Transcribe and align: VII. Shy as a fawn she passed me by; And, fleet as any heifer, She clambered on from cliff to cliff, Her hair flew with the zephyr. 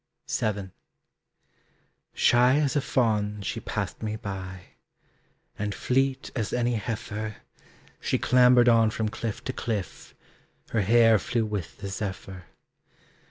VII. 0.31 0.71
Shy 2.15 2.55
as 2.55 2.75
a 2.75 2.81
fawn 2.81 3.43
she 3.43 3.59
passed 3.59 4.01
me 4.01 4.15
by; 4.15 4.69
And, 5.59 5.75
fleet 5.75 6.31
as 6.35 6.51
any 6.53 6.73
heifer, 6.73 7.35
She 7.99 8.17
clambered 8.17 8.67
on 8.67 8.89
from 8.89 9.09
cliff 9.09 9.43
to 9.43 9.53
cliff, 9.53 10.15
Her 10.71 10.81
hair 10.81 11.19
flew 11.19 11.45
with 11.45 11.77
the 11.77 11.87
zephyr. 11.87 12.45